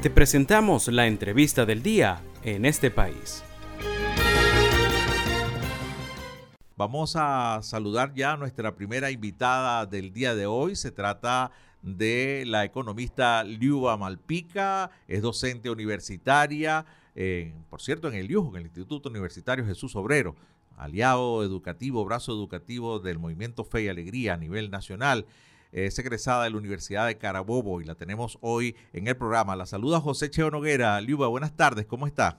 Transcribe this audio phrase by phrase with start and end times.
[0.00, 3.42] Te presentamos la entrevista del día en este país.
[6.76, 10.76] Vamos a saludar ya a nuestra primera invitada del día de hoy.
[10.76, 11.50] Se trata
[11.82, 16.86] de la economista Liuba Malpica, es docente universitaria,
[17.68, 20.36] por cierto, en el IUJ, en el Instituto Universitario Jesús Obrero,
[20.76, 25.26] aliado educativo, brazo educativo del Movimiento Fe y Alegría a nivel nacional.
[25.72, 29.54] Es egresada de la Universidad de Carabobo y la tenemos hoy en el programa.
[29.54, 31.00] La saluda José Cheo Noguera.
[31.00, 32.38] Liuba, buenas tardes, ¿cómo está?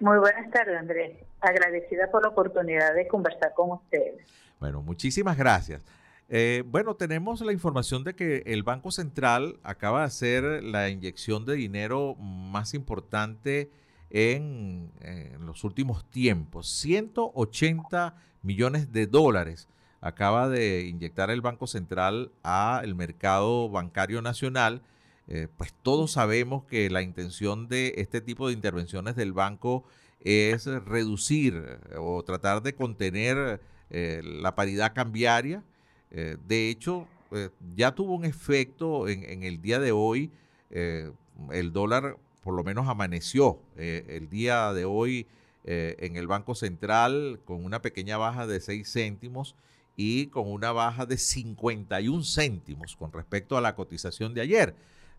[0.00, 1.18] Muy buenas tardes, Andrés.
[1.40, 4.26] Agradecida por la oportunidad de conversar con ustedes.
[4.58, 5.84] Bueno, muchísimas gracias.
[6.30, 11.44] Eh, bueno, tenemos la información de que el Banco Central acaba de hacer la inyección
[11.44, 13.70] de dinero más importante
[14.10, 16.70] en, en, los últimos tiempos.
[16.70, 19.68] 180 millones de dólares
[20.00, 24.82] acaba de inyectar el Banco Central al mercado bancario nacional.
[25.28, 29.84] Eh, pues todos sabemos que la intención de este tipo de intervenciones del banco
[30.20, 35.64] es reducir eh, o tratar de contener la paridad cambiaria
[36.10, 40.30] eh, de hecho, eh, ya tuvo un efecto en, el día de hoy.
[40.70, 41.10] Eh,
[41.52, 45.26] el dólar por lo menos amaneció el día de hoy
[45.64, 49.56] en el Banco Central con una pequeña baja de 6 céntimos
[50.02, 54.74] y con una baja de 51 céntimos con respecto a la cotización de ayer.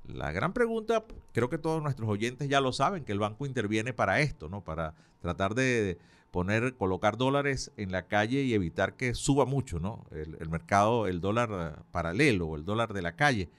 [0.08, 3.94] La gran pregunta, creo que todos nuestros oyentes ya lo saben, que el banco interviene
[3.94, 4.64] para esto, ¿no?
[4.64, 6.00] Para tratar de
[6.32, 10.04] poner, colocar dólares en la calle y evitar que suba mucho, ¿no?
[10.10, 13.50] El, mercado, el dólar eh, paralelo o el dólar de la calle.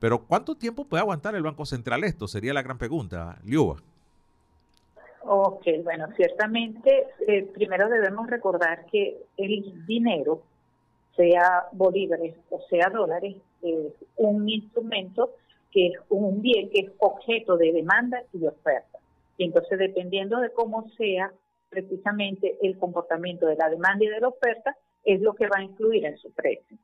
[0.00, 2.26] Pero ¿cuánto tiempo puede aguantar el Banco Central esto?
[2.26, 3.76] Sería la gran pregunta, Liuba.
[5.24, 10.42] Ok, bueno, ciertamente, eh, primero debemos recordar que el dinero,
[11.16, 15.34] sea bolívares o sea dólares, es un instrumento
[15.70, 18.98] que es un bien que es objeto de demanda y de oferta.
[19.38, 21.32] Y entonces, dependiendo de cómo sea
[21.70, 25.64] precisamente el comportamiento de la demanda y de la oferta es lo que va a
[25.64, 26.76] influir en su precio.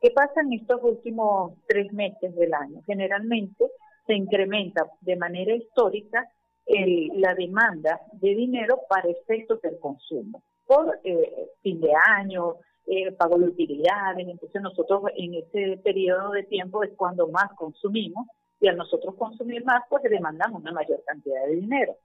[0.00, 2.82] ¿Qué pasa en estos últimos tres meses del año?
[2.84, 3.64] Generalmente
[4.06, 6.28] se incrementa de manera histórica
[6.66, 10.42] la demanda de dinero para efectos del consumo.
[10.66, 12.56] Por eh, fin de año,
[12.86, 18.26] eh, pago de utilidades, entonces nosotros en ese periodo de tiempo es cuando más consumimos
[18.60, 21.96] y al nosotros consumir más, pues demandamos una mayor cantidad de dinero.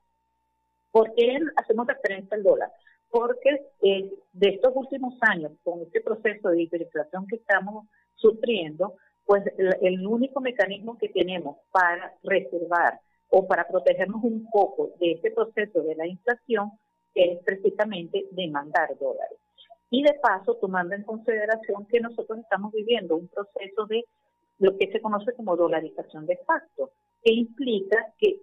[0.91, 2.71] ¿Por qué hacemos referencia al dólar?
[3.09, 8.95] Porque eh, de estos últimos años, con este proceso de hiperinflación que estamos sufriendo,
[9.25, 15.29] pues el, único mecanismo que tenemos para reservar o para protegernos un poco de este
[15.31, 16.71] proceso de la inflación
[17.13, 19.37] es precisamente demandar dólares.
[19.91, 24.05] Y de paso, tomando en consideración que nosotros estamos viviendo un proceso de
[24.59, 26.91] lo que se conoce como dolarización de facto,
[27.23, 28.41] que implica que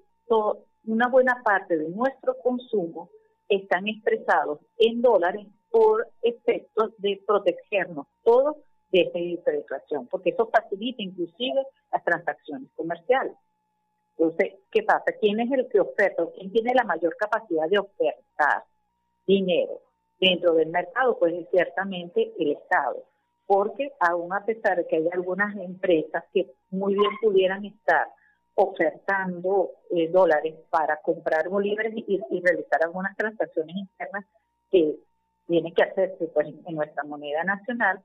[0.85, 3.11] una buena parte de nuestro consumo
[3.49, 8.57] están expresados en dólares por efectos de protegernos todos
[8.91, 13.35] de esta hiperinflación, porque eso facilita inclusive las transacciones comerciales.
[14.17, 15.13] Entonces, ¿qué pasa?
[15.21, 16.25] ¿Quién es el que oferta?
[16.35, 18.65] ¿Quién tiene la mayor capacidad de ofertar
[19.27, 19.81] dinero
[20.21, 21.19] dentro del mercado?
[21.19, 23.05] Pues es ciertamente el Estado,
[23.47, 28.09] porque aún a pesar de que hay algunas empresas que muy bien pudieran estar
[28.55, 34.25] ofertando eh, dólares para comprar bolívares y, realizar algunas transacciones internas
[34.71, 34.97] que
[35.47, 38.03] tiene que hacerse pues, en nuestra moneda nacional,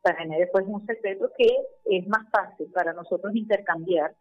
[0.00, 1.46] para tener después un secreto que
[1.84, 4.14] es más fácil para nosotros intercambiar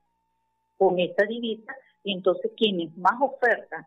[0.78, 3.86] con esta divisa y entonces quienes más ofertan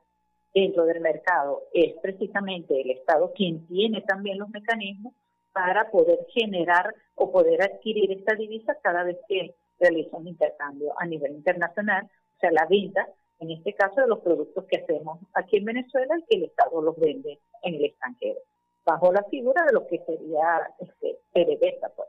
[0.54, 5.12] dentro del mercado es precisamente el Estado quien tiene también los mecanismos
[5.52, 11.06] para poder generar o poder adquirir esta divisa cada vez que realiza un intercambio a
[11.06, 13.06] nivel internacional, o sea, la venta,
[13.40, 16.80] en este caso, de los productos que hacemos aquí en Venezuela y que el Estado
[16.80, 18.40] los vende en el extranjero,
[18.84, 22.08] bajo la figura de lo que sería este, PDVSA, pues.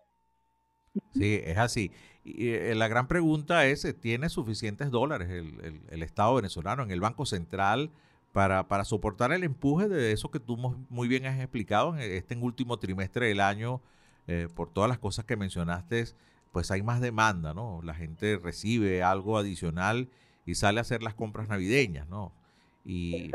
[1.13, 1.91] Sí, es así.
[2.23, 7.01] Y, eh, la gran pregunta es, ¿tiene suficientes dólares el, el, Estado venezolano en el
[7.01, 7.91] Banco Central
[8.35, 10.57] para, para soportar el empuje de eso que tú
[10.89, 13.79] muy bien has explicado en este último trimestre del año,
[14.27, 16.03] eh, por todas las cosas que mencionaste
[16.51, 17.79] pues hay más demanda, ¿no?
[17.81, 20.09] La gente recibe algo adicional
[20.45, 22.33] y sale a hacer las compras navideñas, ¿no?
[22.83, 23.31] Y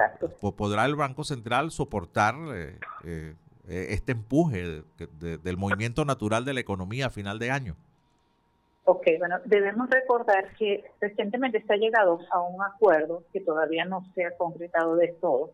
[0.56, 4.84] podrá el Banco Central soportar eh, eh, este empuje
[5.20, 7.76] del movimiento natural de la economía a final de año.
[8.92, 14.04] Ok, bueno, debemos recordar que recientemente se ha llegado a un acuerdo que todavía no
[14.16, 15.52] se ha concretado de todo,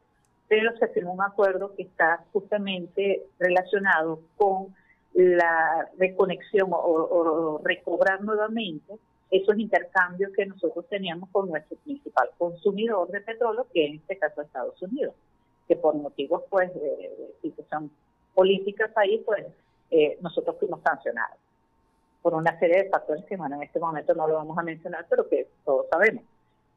[0.49, 4.75] pero se firmó un acuerdo que está justamente relacionado con
[5.12, 8.94] la reconexión o, recobrar nuevamente
[9.31, 14.41] esos intercambios que nosotros teníamos con nuestro principal consumidor de petróleo, que en este caso
[14.41, 15.15] es Estados Unidos,
[15.69, 17.91] que por motivos pues de, situación
[18.35, 19.44] política ahí, pues
[19.91, 21.37] eh, nosotros fuimos sancionados
[22.26, 25.06] por una serie de factores que bueno, en este momento no lo vamos a mencionar,
[25.08, 26.25] pero que todos sabemos.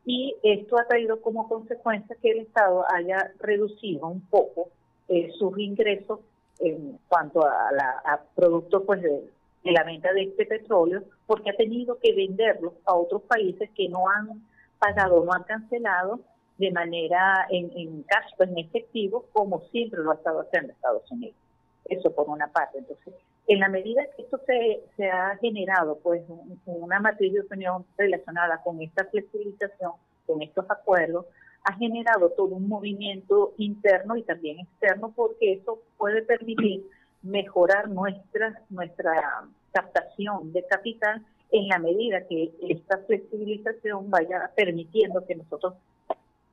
[0.06, 4.70] Y esto ha traído como consecuencia que el Estado haya reducido un poco
[5.08, 6.20] eh, sus ingresos
[6.60, 9.24] en cuanto a, la, productos pues de,
[9.64, 14.08] la venta de este petróleo, porque ha tenido que venderlo a otros países que no
[14.08, 14.48] han
[14.78, 16.20] pagado, no han cancelado
[16.60, 18.06] de manera en, en
[18.38, 21.38] en efectivo, como siempre lo ha estado haciendo Estados Unidos.
[21.86, 22.78] Eso por una parte.
[22.78, 23.16] Entonces,
[23.50, 26.22] en la medida que esto se, ha generado, pues,
[26.68, 29.94] una matriz de opinión relacionada con esta flexibilización,
[30.28, 31.26] con estos acuerdos,
[31.64, 36.86] ha generado todo un movimiento interno y también externo porque eso puede permitir
[37.24, 45.36] mejorar nuestra, nuestra captación de capital en la medida que esta flexibilización vaya permitiendo que
[45.36, 45.74] nosotros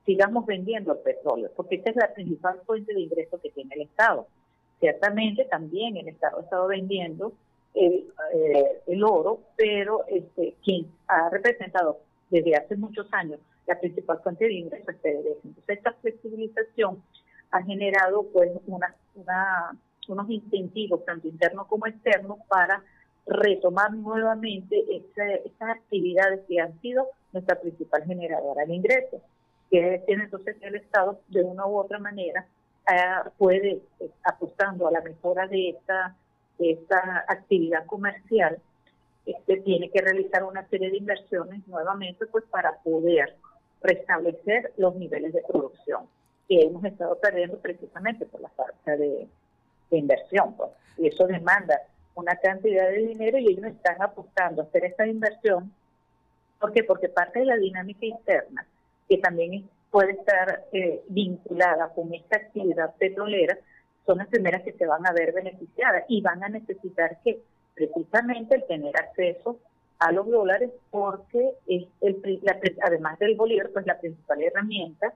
[0.03, 3.81] sigamos vendiendo el petróleo, porque esta es la principal fuente de ingreso que tiene el
[3.83, 4.25] Estado.
[4.79, 7.33] Ciertamente también el Estado ha estado vendiendo
[7.73, 14.19] el, eh, el oro, pero este, quien ha representado desde hace muchos años la principal
[14.23, 15.39] fuente de ingreso es PDVSA.
[15.43, 17.03] Entonces, esta flexibilización
[17.51, 18.95] ha generado pues una,
[20.07, 22.81] unos incentivos, tanto internos como externos, para
[23.25, 29.21] retomar nuevamente esas actividades que han sido nuestra principal generadora de ingresos.
[29.69, 32.47] Quiere decir entonces que el Estado, de una u otra manera,
[32.91, 36.15] eh, puede, eh, apostando a la mejora de esta,
[36.57, 38.59] de esta actividad comercial,
[39.25, 43.35] este, tiene que realizar una serie de inversiones nuevamente pues para poder
[43.81, 46.07] restablecer los niveles de producción
[46.47, 49.27] que hemos estado perdiendo precisamente por la falta de,
[49.91, 50.53] inversión.
[50.55, 50.71] Pues.
[50.97, 51.79] Y eso demanda
[52.15, 55.71] una cantidad de dinero y ellos están apostando a hacer esta inversión.
[56.59, 56.83] ¿Por qué?
[56.83, 58.65] Porque parte de la dinámica interna,
[59.07, 63.57] que también puede estar eh, vinculada con esta actividad petrolera,
[64.05, 67.41] son las primeras que se van a ver beneficiadas y van a necesitar que
[67.75, 69.59] precisamente el tener acceso
[69.99, 72.41] a los dólares porque es el,
[72.83, 75.13] además del bolívar, pues la principal herramienta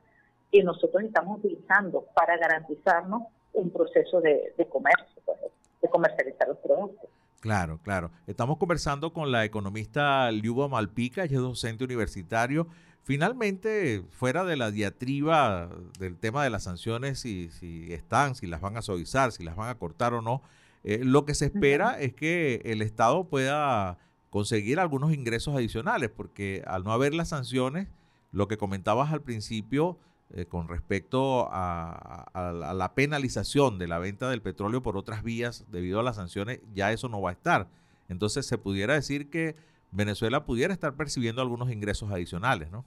[0.52, 3.24] que nosotros estamos utilizando para garantizarnos
[3.54, 5.38] un proceso de, comercio, pues,
[5.82, 7.10] de comercializar los productos.
[7.40, 8.12] Claro, claro.
[8.28, 12.68] Estamos conversando con la economista Liuba Malpica, ella es docente universitario.
[13.04, 15.70] Finalmente, fuera de la diatriba
[16.00, 19.56] del tema de las sanciones, si, si están, si las van a suavizar, si las
[19.56, 20.42] van a cortar o no,
[20.84, 23.98] eh, lo que se espera es que el Estado pueda
[24.30, 27.88] conseguir algunos ingresos adicionales, porque al no haber las sanciones,
[28.32, 29.98] lo que comentabas al principio
[30.34, 36.00] eh, con respecto a, la penalización de la venta del petróleo por otras vías debido
[36.00, 37.68] a las sanciones, ya eso no va a estar.
[38.08, 39.56] Entonces se pudiera decir que
[39.92, 42.86] Venezuela pudiera estar percibiendo algunos ingresos adicionales, ¿no?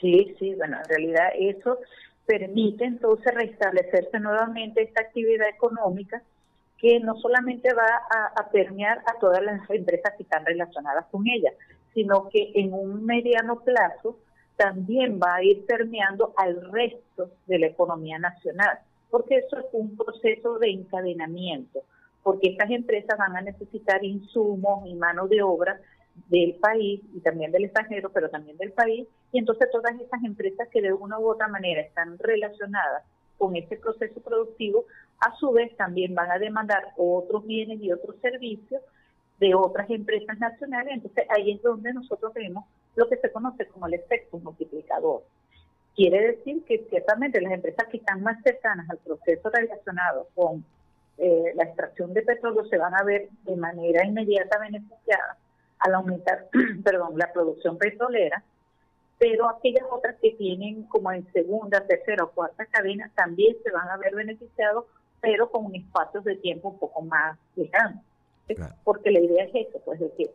[0.00, 1.78] Sí, sí, bueno, en realidad eso
[2.26, 6.22] permite entonces restablecerse nuevamente esta actividad económica
[6.78, 7.88] que no solamente va
[8.36, 11.52] a, permear a todas las empresas que están relacionadas con ella,
[11.92, 14.16] sino que en un mediano plazo
[14.56, 18.78] también va a ir permeando al resto de la economía nacional,
[19.10, 21.80] porque eso es un proceso de encadenamiento,
[22.28, 25.80] porque estas empresas van a necesitar insumos y mano de obra
[26.28, 30.68] del país y también del extranjero, pero también del país, y entonces todas estas empresas
[30.68, 33.04] que de una u otra manera están relacionadas
[33.38, 34.84] con este proceso productivo
[35.20, 38.82] a su vez también van a demandar otros bienes y otros servicios
[39.40, 40.96] de otras empresas nacionales.
[40.96, 45.22] Entonces ahí es donde nosotros vemos lo que se conoce como el efecto multiplicador.
[45.96, 50.62] Quiere decir que ciertamente las empresas que están más cercanas al proceso relacionado con
[51.18, 55.36] eh, la extracción de petróleo se van a ver de manera inmediata beneficiadas
[55.80, 56.48] al aumentar
[56.84, 58.42] perdón, la producción petrolera,
[59.18, 63.88] pero aquellas otras que tienen como en segunda, tercera o cuarta cadena también se van
[63.88, 64.84] a ver beneficiados
[65.20, 68.02] pero con espacios de tiempo un poco más lejanos.
[68.84, 70.30] Porque la idea es eso, pues decir,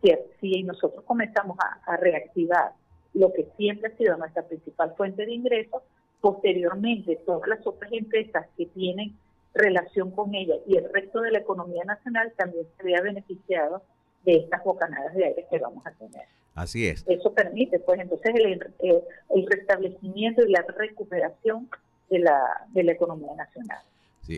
[0.00, 2.72] si, si nosotros comenzamos a, reactivar
[3.14, 5.82] lo que siempre ha sido nuestra principal fuente de ingresos,
[6.20, 9.14] posteriormente todas las otras empresas que tienen
[9.54, 13.82] relación con ella y el resto de la economía nacional también se vea beneficiado
[14.24, 16.26] de estas bocanadas de aire que vamos a tener.
[16.54, 17.04] Así es.
[17.06, 21.68] Eso permite, pues entonces, el, el, el restablecimiento y la recuperación
[22.10, 23.80] de la, de la economía nacional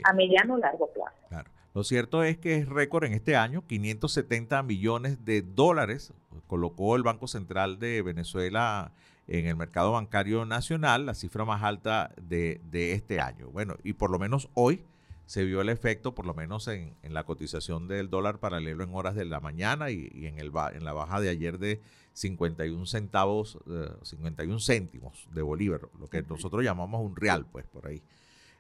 [0.05, 1.17] a mediano o largo plazo.
[1.29, 1.51] Claro.
[1.75, 6.13] Lo cierto es que es récord en este año, 570 millones de dólares
[6.47, 8.93] colocó el Banco Central de Venezuela
[9.29, 13.51] en el mercado bancario nacional, la cifra más alta de, de este año.
[13.51, 14.85] Bueno, y por lo menos hoy
[15.31, 19.15] se vio el efecto, por lo menos en, la cotización del dólar paralelo en horas
[19.15, 21.81] de la mañana y, en, el, en la baja de ayer de
[22.15, 23.57] 51 centavos,
[24.03, 28.03] 51 eh, céntimos de bolívar, lo que nosotros llamamos un real, pues por ahí,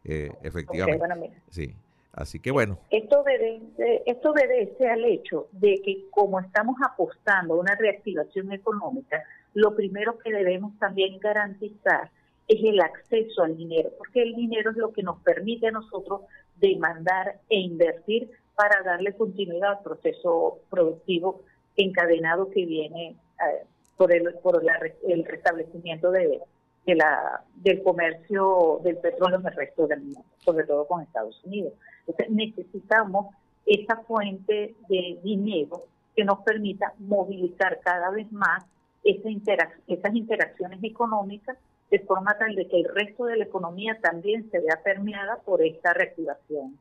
[0.05, 1.43] eh, efectivamente.
[1.51, 1.75] sí.
[2.13, 2.79] Así que bueno.
[2.91, 9.25] Esto obedece, esto obedece al hecho de que como estamos apostando a una reactivación económica,
[9.55, 12.11] lo primero que debemos también garantizar
[12.51, 16.23] es el acceso al dinero, porque el dinero es lo que nos permite a nosotros
[16.61, 21.43] demandar e invertir para darle continuidad al proceso productivo
[21.77, 23.65] encadenado que viene eh,
[23.97, 24.63] por el por
[25.09, 26.41] el restablecimiento de,
[26.87, 31.43] de la del comercio del petróleo en el resto del mundo, sobre todo con Estados
[31.45, 31.73] Unidos.
[32.07, 33.35] Entonces necesitamos
[33.67, 35.85] esa fuente de dinero
[36.17, 38.65] que nos permita movilizar cada vez más
[39.05, 39.29] esa
[39.87, 41.57] esas interacciones económicas
[41.91, 45.63] de forma tal de que el resto de la economía también se vea permeada por
[45.63, 46.79] esta reactivación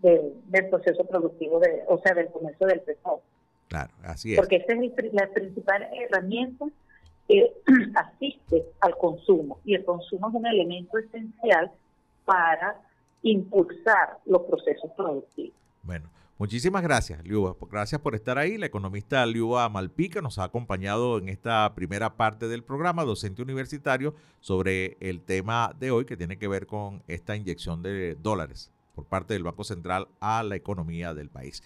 [0.00, 3.22] del, proceso productivo, de, o sea, del comercio del petróleo.
[3.68, 4.38] Claro, así es.
[4.38, 6.66] Porque esa es la principal herramienta
[7.28, 7.52] que
[7.94, 11.70] asiste al consumo y el consumo es un elemento esencial
[12.24, 12.80] para
[13.22, 15.54] impulsar los procesos productivos.
[15.82, 17.54] Bueno, Muchísimas gracias, Liuba.
[17.70, 18.58] Gracias por estar ahí.
[18.58, 24.14] La economista Liuba Malpica nos ha acompañado en esta primera parte del programa, docente universitario,
[24.40, 29.06] sobre el tema de hoy que tiene que ver con esta inyección de dólares por
[29.06, 31.62] parte del Banco Central a la economía del país.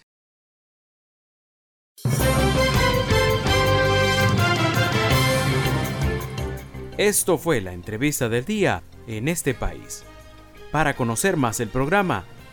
[6.99, 10.05] Esto fue la entrevista del día en este país.
[10.73, 12.25] Para conocer más el programa,